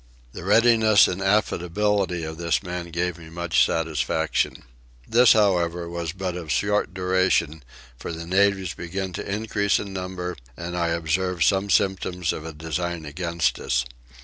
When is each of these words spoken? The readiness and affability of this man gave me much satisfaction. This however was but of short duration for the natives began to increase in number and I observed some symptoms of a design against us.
The 0.31 0.43
readiness 0.43 1.07
and 1.07 1.21
affability 1.21 2.23
of 2.23 2.37
this 2.39 2.63
man 2.63 2.89
gave 2.89 3.19
me 3.19 3.29
much 3.29 3.63
satisfaction. 3.63 4.63
This 5.07 5.33
however 5.33 5.87
was 5.87 6.11
but 6.11 6.35
of 6.35 6.51
short 6.51 6.91
duration 6.91 7.61
for 7.99 8.11
the 8.11 8.25
natives 8.25 8.73
began 8.73 9.13
to 9.13 9.31
increase 9.31 9.79
in 9.79 9.93
number 9.93 10.37
and 10.57 10.75
I 10.75 10.87
observed 10.87 11.43
some 11.43 11.69
symptoms 11.69 12.33
of 12.33 12.43
a 12.47 12.51
design 12.51 13.05
against 13.05 13.59
us. 13.59 13.85